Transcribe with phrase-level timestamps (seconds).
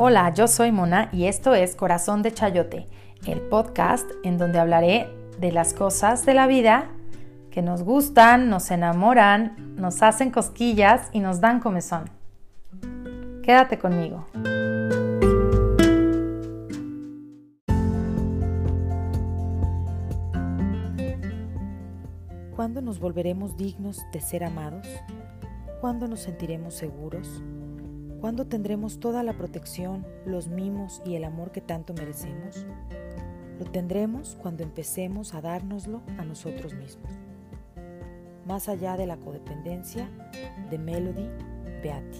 [0.00, 2.86] Hola, yo soy Mona y esto es Corazón de Chayote,
[3.26, 5.08] el podcast en donde hablaré
[5.40, 6.86] de las cosas de la vida
[7.50, 12.04] que nos gustan, nos enamoran, nos hacen cosquillas y nos dan comezón.
[13.42, 14.24] Quédate conmigo.
[22.54, 24.86] ¿Cuándo nos volveremos dignos de ser amados?
[25.80, 27.42] ¿Cuándo nos sentiremos seguros?
[28.20, 32.66] ¿Cuándo tendremos toda la protección, los mimos y el amor que tanto merecemos?
[33.60, 37.12] Lo tendremos cuando empecemos a dárnoslo a nosotros mismos.
[38.44, 40.10] Más allá de la codependencia,
[40.68, 41.28] de Melody
[41.80, 42.18] Beatty.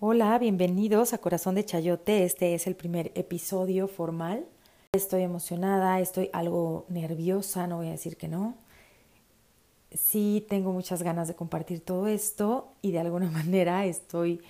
[0.00, 2.24] Hola, bienvenidos a Corazón de Chayote.
[2.24, 4.46] Este es el primer episodio formal.
[4.94, 8.56] Estoy emocionada, estoy algo nerviosa, no voy a decir que no
[9.94, 14.40] sí tengo muchas ganas de compartir todo esto y de alguna manera estoy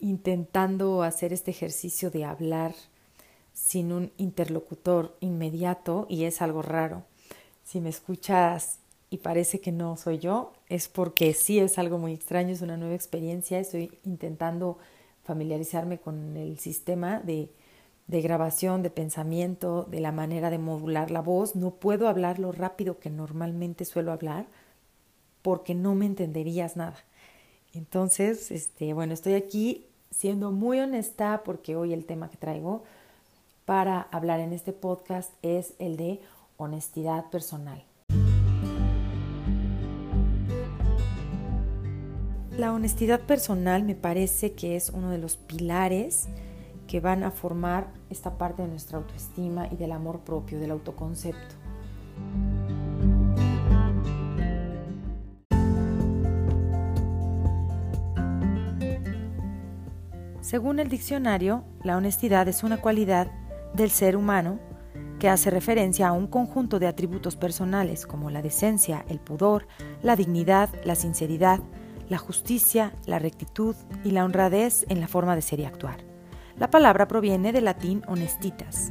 [0.00, 2.74] intentando hacer este ejercicio de hablar
[3.52, 7.02] sin un interlocutor inmediato y es algo raro.
[7.64, 8.78] Si me escuchas
[9.10, 12.76] y parece que no soy yo, es porque sí es algo muy extraño, es una
[12.76, 14.78] nueva experiencia, estoy intentando
[15.24, 17.50] familiarizarme con el sistema de,
[18.06, 21.56] de grabación, de pensamiento, de la manera de modular la voz.
[21.56, 24.46] No puedo hablar lo rápido que normalmente suelo hablar
[25.42, 26.96] porque no me entenderías nada.
[27.72, 32.82] Entonces, este, bueno, estoy aquí siendo muy honesta porque hoy el tema que traigo
[33.64, 36.20] para hablar en este podcast es el de
[36.56, 37.84] honestidad personal.
[42.56, 46.28] La honestidad personal me parece que es uno de los pilares
[46.88, 51.54] que van a formar esta parte de nuestra autoestima y del amor propio, del autoconcepto.
[60.48, 63.30] Según el diccionario, la honestidad es una cualidad
[63.74, 64.58] del ser humano
[65.20, 69.68] que hace referencia a un conjunto de atributos personales como la decencia, el pudor,
[70.02, 71.60] la dignidad, la sinceridad,
[72.08, 75.98] la justicia, la rectitud y la honradez en la forma de ser y actuar.
[76.56, 78.90] La palabra proviene del latín honestitas.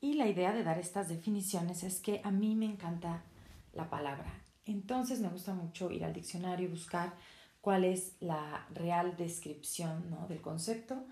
[0.00, 3.24] Y la idea de dar estas definiciones es que a mí me encanta
[3.72, 7.14] la palabra entonces me gusta mucho ir al diccionario y buscar
[7.60, 11.04] cuál es la real descripción del concepto.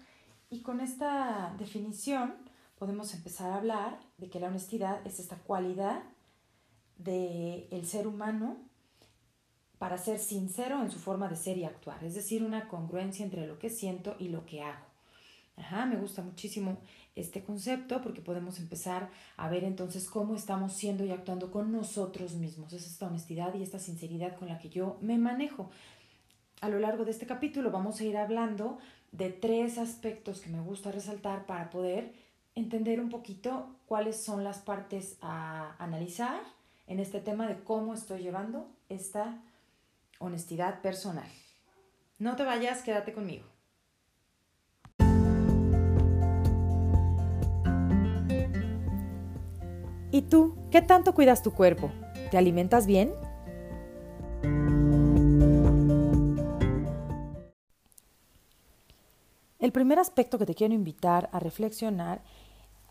[0.50, 2.34] Y con esta definición
[2.78, 6.02] podemos empezar a hablar de que la honestidad es esta cualidad
[6.98, 8.58] del el ser humano
[9.78, 13.46] para ser sincero en su forma de ser y actuar, es decir, una congruencia entre
[13.46, 14.86] lo que siento y lo que hago.
[15.56, 16.78] Ajá, me gusta muchísimo
[17.14, 22.34] este concepto porque podemos empezar a ver entonces cómo estamos siendo y actuando con nosotros
[22.34, 22.72] mismos.
[22.72, 25.70] Es esta honestidad y esta sinceridad con la que yo me manejo.
[26.60, 28.78] A lo largo de este capítulo vamos a ir hablando
[29.10, 32.14] de tres aspectos que me gusta resaltar para poder
[32.54, 36.40] entender un poquito cuáles son las partes a analizar
[36.86, 39.42] en este tema de cómo estoy llevando esta
[40.18, 41.28] honestidad personal.
[42.18, 43.51] No te vayas, quédate conmigo.
[50.14, 51.90] ¿Y tú, qué tanto cuidas tu cuerpo?
[52.30, 53.14] ¿Te alimentas bien?
[59.58, 62.20] El primer aspecto que te quiero invitar a reflexionar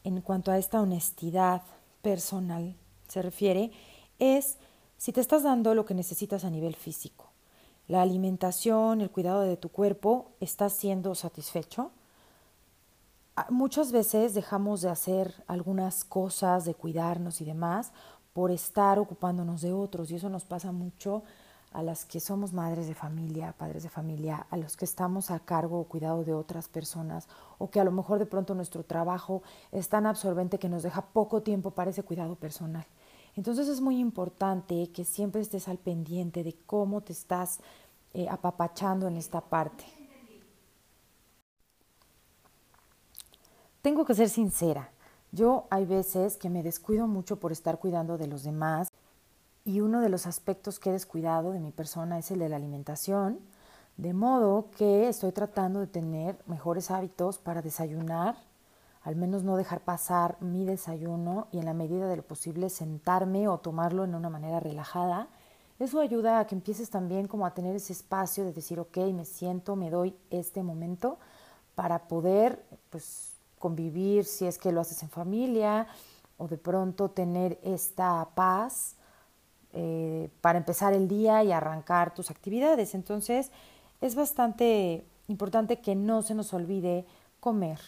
[0.03, 1.61] en cuanto a esta honestidad
[2.01, 2.75] personal
[3.07, 3.71] se refiere
[4.17, 4.57] es
[4.97, 7.29] si te estás dando lo que necesitas a nivel físico.
[7.87, 11.91] La alimentación, el cuidado de tu cuerpo, ¿estás siendo satisfecho?
[13.49, 17.91] Muchas veces dejamos de hacer algunas cosas, de cuidarnos y demás,
[18.33, 20.11] por estar ocupándonos de otros.
[20.11, 21.23] Y eso nos pasa mucho
[21.71, 25.39] a las que somos madres de familia, padres de familia, a los que estamos a
[25.39, 27.27] cargo o cuidado de otras personas,
[27.57, 29.41] o que a lo mejor de pronto nuestro trabajo
[29.71, 32.85] es tan absorbente que nos deja poco tiempo para ese cuidado personal.
[33.37, 37.61] Entonces es muy importante que siempre estés al pendiente de cómo te estás
[38.13, 40.00] eh, apapachando en esta parte.
[43.81, 44.91] Tengo que ser sincera.
[45.31, 48.89] Yo hay veces que me descuido mucho por estar cuidando de los demás
[49.65, 52.57] y uno de los aspectos que he descuidado de mi persona es el de la
[52.57, 53.39] alimentación,
[53.97, 58.35] de modo que estoy tratando de tener mejores hábitos para desayunar,
[59.01, 63.47] al menos no dejar pasar mi desayuno y en la medida de lo posible sentarme
[63.47, 65.27] o tomarlo en una manera relajada.
[65.79, 69.25] Eso ayuda a que empieces también como a tener ese espacio de decir, ok, me
[69.25, 71.17] siento, me doy este momento
[71.73, 73.30] para poder pues
[73.61, 75.87] convivir si es que lo haces en familia
[76.37, 78.95] o de pronto tener esta paz
[79.73, 82.93] eh, para empezar el día y arrancar tus actividades.
[82.93, 83.51] Entonces
[84.01, 87.05] es bastante importante que no se nos olvide
[87.39, 87.79] comer,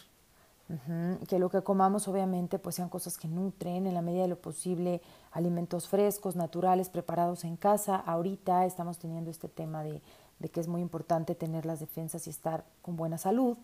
[1.28, 4.40] que lo que comamos obviamente pues sean cosas que nutren en la medida de lo
[4.40, 7.96] posible, alimentos frescos, naturales, preparados en casa.
[7.96, 10.00] Ahorita estamos teniendo este tema de,
[10.38, 13.58] de que es muy importante tener las defensas y estar con buena salud.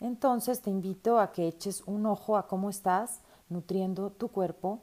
[0.00, 4.80] Entonces te invito a que eches un ojo a cómo estás nutriendo tu cuerpo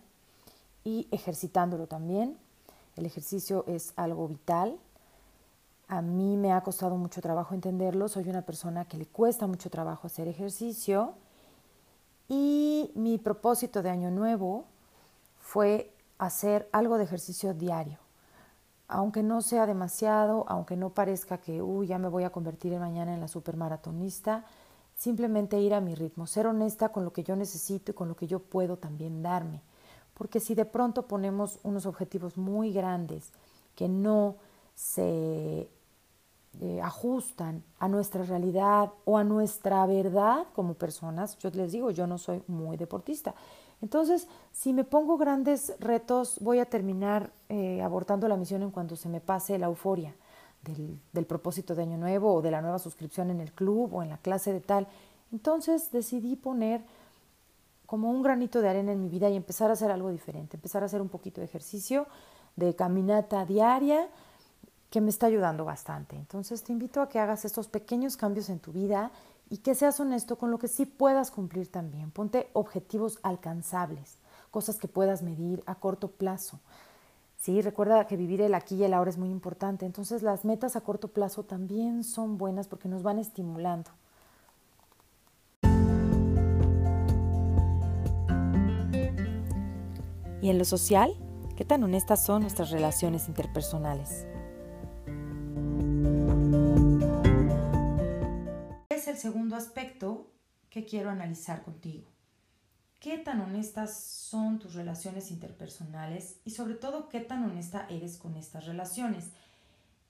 [0.83, 2.38] y ejercitándolo también.
[2.95, 4.77] El ejercicio es algo vital.
[5.88, 8.07] A mí me ha costado mucho trabajo entenderlo.
[8.07, 11.13] Soy una persona que le cuesta mucho trabajo hacer ejercicio.
[12.27, 14.66] Y mi propósito de año nuevo
[15.39, 18.00] fue hacer algo de ejercicio diario.
[18.88, 23.13] Aunque no sea demasiado, aunque no parezca que, uy, ya me voy a convertir mañana
[23.13, 24.45] en la supermaratonista,
[25.04, 28.16] simplemente ir a mi ritmo, ser honesta con lo que yo necesito y con lo
[28.16, 29.62] que yo puedo también darme.
[30.14, 33.34] Porque si de pronto ponemos unos objetivos muy grandes
[33.76, 34.38] que no
[34.76, 35.70] se
[36.62, 42.08] eh, ajustan a nuestra realidad o a nuestra verdad como personas, yo les digo, yo
[42.08, 43.36] no soy muy deportista.
[43.82, 48.96] Entonces, si me pongo grandes retos, voy a terminar eh, abortando la misión en cuanto
[48.96, 50.16] se me pase la euforia
[50.63, 54.10] del, propósito de Año Nuevo o de la nueva suscripción en el club o en
[54.10, 54.88] la clase de tal.
[55.31, 56.81] Entonces decidí poner
[57.86, 60.83] como un granito de arena en mi vida y empezar a hacer algo diferente, empezar
[60.83, 62.07] a hacer un poquito de ejercicio,
[62.56, 64.07] de caminata diaria,
[64.89, 66.15] que me está ayudando bastante.
[66.15, 69.12] Entonces te invito a que hagas estos pequeños cambios en tu vida
[69.50, 72.12] y que seas honesto con lo que sí puedas cumplir también.
[72.12, 74.18] Ponte objetivos alcanzables,
[74.51, 76.59] cosas que puedas medir a corto plazo.
[77.44, 79.86] Sí, recuerda que vivir el aquí y el ahora es muy importante.
[79.86, 83.92] Entonces las metas a corto plazo también son buenas porque nos van estimulando.
[90.42, 91.13] Y en lo social,
[91.57, 94.25] ¿qué tan honestas son nuestras relaciones interpersonales?
[98.88, 100.31] Es el segundo aspecto
[100.69, 102.12] que quiero analizar contigo.
[103.04, 108.38] ¿Qué tan honestas son tus relaciones interpersonales y sobre todo qué tan honesta eres con
[108.38, 109.26] estas relaciones?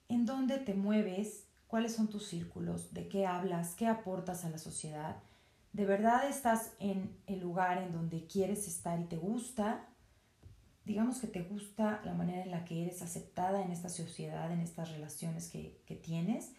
[0.08, 1.42] ¿En dónde te mueves?
[1.66, 2.94] ¿Cuáles son tus círculos?
[2.94, 3.74] ¿De qué hablas?
[3.74, 5.16] ¿Qué aportas a la sociedad?
[5.72, 9.88] ¿De verdad estás en el lugar en donde quieres estar y te gusta?
[10.84, 14.60] digamos que te gusta la manera en la que eres aceptada en esta sociedad, en
[14.60, 16.52] estas relaciones que, que tienes,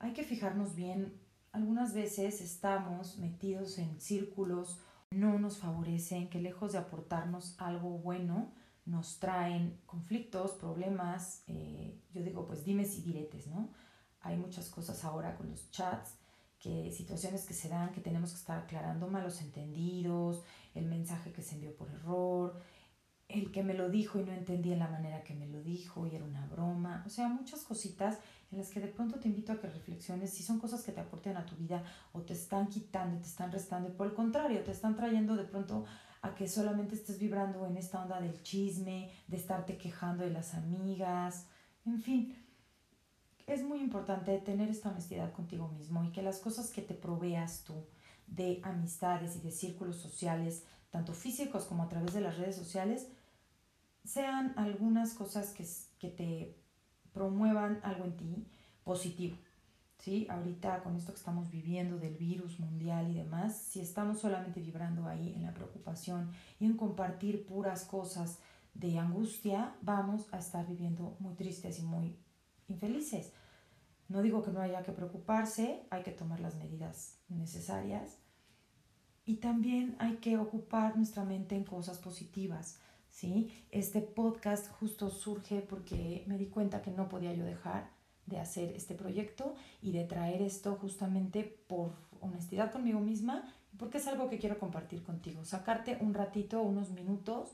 [0.00, 1.12] hay que fijarnos bien.
[1.52, 8.52] Algunas veces estamos metidos en círculos no nos favorecen, que lejos de aportarnos algo bueno,
[8.84, 13.70] nos traen conflictos, problemas, eh, yo digo pues dimes y diretes, ¿no?
[14.20, 16.18] Hay muchas cosas ahora con los chats,
[16.58, 20.42] que situaciones que se dan, que tenemos que estar aclarando malos entendidos,
[20.74, 22.60] el mensaje que se envió por error,
[23.28, 26.06] el que me lo dijo y no entendí en la manera que me lo dijo
[26.06, 28.18] y era una broma, o sea, muchas cositas
[28.50, 31.00] en las que de pronto te invito a que reflexiones si son cosas que te
[31.00, 34.70] aporten a tu vida o te están quitando, te están restando por el contrario, te
[34.70, 35.84] están trayendo de pronto
[36.22, 40.54] a que solamente estés vibrando en esta onda del chisme, de estarte quejando de las
[40.54, 41.46] amigas,
[41.84, 42.36] en fin.
[43.46, 47.64] Es muy importante tener esta honestidad contigo mismo y que las cosas que te proveas
[47.64, 47.86] tú
[48.26, 53.08] de amistades y de círculos sociales, tanto físicos como a través de las redes sociales,
[54.04, 55.66] sean algunas cosas que,
[55.98, 56.58] que te
[57.18, 58.46] promuevan algo en ti
[58.84, 59.36] positivo.
[59.98, 60.28] ¿sí?
[60.30, 65.08] Ahorita con esto que estamos viviendo del virus mundial y demás, si estamos solamente vibrando
[65.08, 68.38] ahí en la preocupación y en compartir puras cosas
[68.74, 72.14] de angustia, vamos a estar viviendo muy tristes y muy
[72.68, 73.32] infelices.
[74.06, 78.16] No digo que no haya que preocuparse, hay que tomar las medidas necesarias
[79.24, 82.78] y también hay que ocupar nuestra mente en cosas positivas.
[83.18, 83.50] ¿Sí?
[83.72, 87.90] Este podcast justo surge porque me di cuenta que no podía yo dejar
[88.26, 94.06] de hacer este proyecto y de traer esto justamente por honestidad conmigo misma porque es
[94.06, 97.50] algo que quiero compartir contigo, sacarte un ratito, unos minutos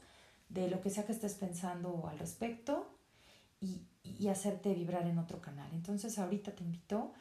[0.51, 2.87] de lo que sea que estés pensando al respecto
[3.59, 5.71] y, y hacerte vibrar en otro canal.
[5.73, 7.15] Entonces ahorita te invito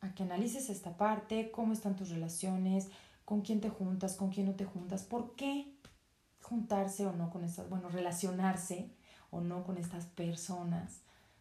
[0.00, 2.88] a que analices esta parte, cómo están tus relaciones,
[3.26, 5.66] con quién te juntas, con quién no te juntas, por qué
[6.52, 8.90] juntarse o no con estas, bueno, relacionarse
[9.30, 11.00] o no con estas personas.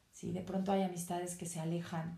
[0.09, 0.31] ¿sí?
[0.31, 2.17] De pronto hay amistades que se alejan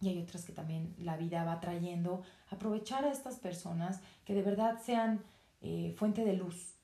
[0.00, 2.22] y hay otras que también la vida va trayendo.
[2.50, 5.24] Aprovechar a estas personas que de verdad sean
[5.60, 6.74] eh, fuente de luz,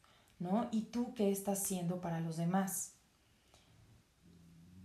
[0.40, 0.68] ¿no?
[0.72, 2.96] ¿Y tú qué estás siendo para los demás?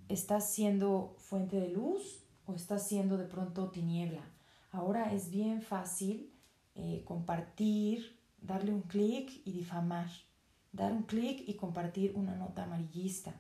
[0.10, 4.22] ¿Estás siendo fuente de luz o estás siendo de pronto tiniebla?
[4.72, 6.32] Ahora es bien fácil
[6.76, 10.10] eh, compartir, darle un clic y difamar.
[10.76, 13.34] Dar un clic y compartir una nota amarillista.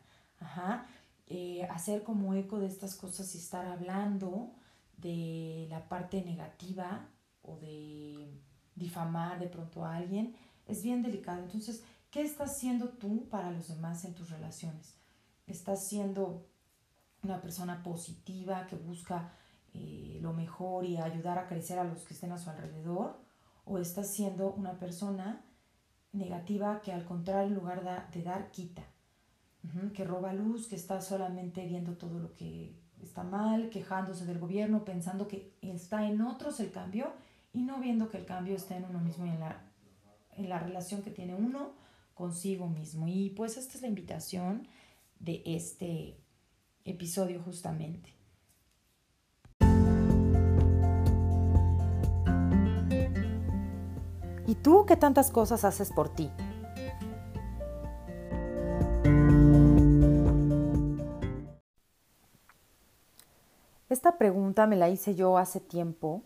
[1.27, 4.53] Eh, hacer como eco de estas cosas y estar hablando
[4.97, 7.09] de la parte negativa
[7.41, 8.29] o de
[8.75, 10.35] difamar de pronto a alguien
[10.67, 11.41] es bien delicado.
[11.41, 14.95] Entonces, ¿qué estás haciendo tú para los demás en tus relaciones?
[15.47, 16.47] ¿Estás siendo
[17.23, 19.33] una persona positiva que busca
[19.73, 23.19] eh, lo mejor y ayudar a crecer a los que estén a su alrededor?
[23.65, 25.43] ¿O estás siendo una persona
[26.15, 28.83] negativa que al contrario, en lugar de dar, quita?
[29.93, 34.85] que roba luz, que está solamente viendo todo lo que está mal, quejándose del gobierno,
[34.85, 37.11] pensando que está en otros el cambio
[37.53, 39.63] y no viendo que el cambio está en uno mismo y en la,
[40.37, 41.73] en la relación que tiene uno
[42.13, 43.07] consigo mismo.
[43.07, 44.67] Y pues esta es la invitación
[45.19, 46.19] de este
[46.83, 48.14] episodio justamente.
[54.47, 56.29] ¿Y tú qué tantas cosas haces por ti?
[63.89, 66.21] Esta pregunta me la hice yo hace tiempo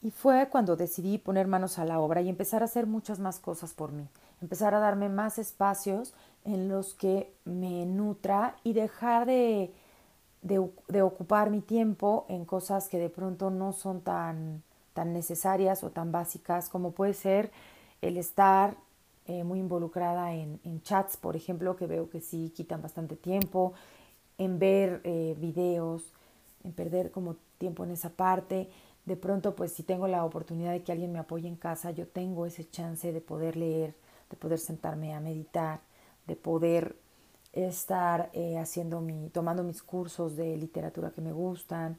[0.00, 3.40] y fue cuando decidí poner manos a la obra y empezar a hacer muchas más
[3.40, 4.08] cosas por mí,
[4.40, 6.14] empezar a darme más espacios
[6.44, 9.74] en los que me nutra y dejar de,
[10.42, 14.62] de, ocupar mi tiempo en cosas que de pronto no son tan,
[14.98, 17.52] tan necesarias o tan básicas como puede ser
[18.02, 18.76] el estar
[19.26, 23.74] eh, muy involucrada en, chats, por ejemplo, que veo que sí quitan bastante tiempo,
[24.38, 26.02] en ver eh, videos,
[26.64, 28.68] en perder como tiempo en esa parte.
[29.06, 32.08] De pronto, pues si tengo la oportunidad de que alguien me apoye en casa, yo
[32.08, 33.94] tengo ese chance de poder leer,
[34.30, 35.78] de poder sentarme a meditar,
[36.26, 36.96] de poder
[37.52, 41.98] estar eh, haciendo mi, tomando mis cursos de literatura que me gustan,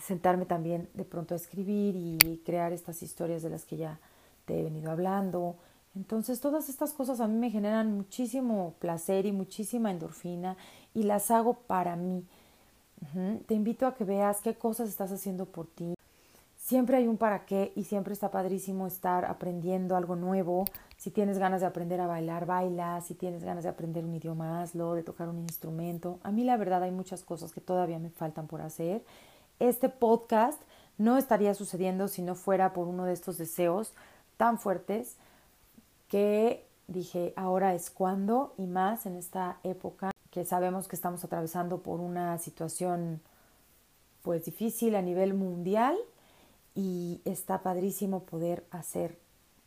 [0.00, 4.00] sentarme también de pronto a escribir y crear estas historias de las que ya
[4.44, 5.56] te he venido hablando.
[5.94, 10.56] Entonces todas estas cosas a mí me generan muchísimo placer y muchísima endorfina
[10.92, 12.24] y las hago para mí.
[13.46, 15.94] Te invito a que veas qué cosas estás haciendo por ti.
[16.56, 20.64] Siempre hay un para qué y siempre está padrísimo estar aprendiendo algo nuevo.
[20.96, 23.02] Si tienes ganas de aprender a bailar, baila.
[23.02, 26.18] Si tienes ganas de aprender un idioma, hazlo, de tocar un instrumento.
[26.22, 29.04] A mí la verdad hay muchas cosas que todavía me faltan por hacer.
[29.64, 30.60] Este podcast
[30.98, 33.94] no estaría sucediendo si no fuera por uno de estos deseos
[34.36, 35.16] tan fuertes
[36.10, 41.78] que dije, ahora es cuando y más en esta época que sabemos que estamos atravesando
[41.78, 43.22] por una situación
[44.20, 45.96] pues difícil a nivel mundial
[46.74, 49.16] y está padrísimo poder hacer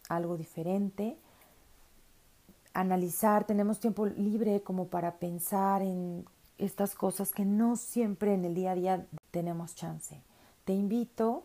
[0.10, 1.18] algo diferente,
[2.76, 6.24] analizar, tenemos tiempo libre como para pensar en
[6.60, 10.20] estas cosas que no siempre en el día a día tenemos chance.
[10.66, 11.44] Te invito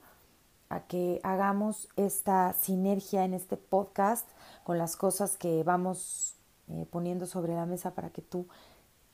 [0.71, 4.27] a que hagamos esta sinergia en este podcast
[4.65, 6.37] con las cosas que vamos
[6.69, 8.47] eh, poniendo sobre la mesa para que tú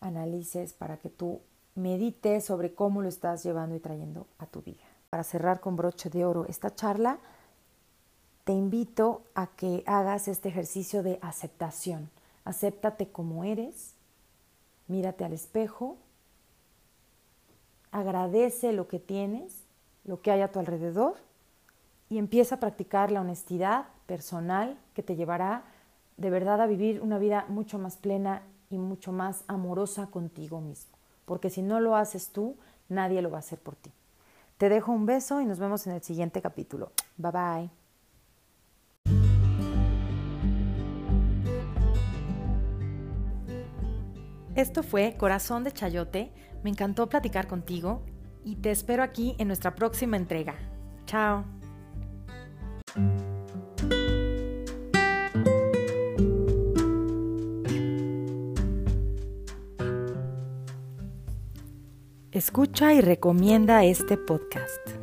[0.01, 1.41] analices, para que tú
[1.75, 4.85] medites sobre cómo lo estás llevando y trayendo a tu vida.
[5.11, 7.19] Para cerrar con broche de oro esta charla,
[8.45, 12.11] te invito a que hagas este ejercicio de aceptación.
[12.45, 13.95] Acéptate como eres,
[14.87, 15.97] mírate al espejo,
[17.93, 19.65] agradece lo que tienes,
[20.05, 21.17] lo que hay a tu alrededor
[22.09, 25.65] y empieza a practicar la honestidad personal que te llevará
[26.17, 30.93] de verdad a vivir una vida mucho más plena y mucho más amorosa contigo mismo.
[31.25, 32.57] Porque si no lo haces tú,
[32.89, 33.93] nadie lo va a hacer por ti.
[34.57, 36.91] Te dejo un beso y nos vemos en el siguiente capítulo.
[37.17, 37.78] Bye bye.
[44.59, 46.33] Esto fue Corazón de Chayote.
[46.65, 48.03] Me encantó platicar contigo
[48.45, 50.57] y te espero aquí en nuestra próxima entrega.
[51.07, 51.45] Chao.
[62.33, 64.98] Escucha y recomienda este podcast.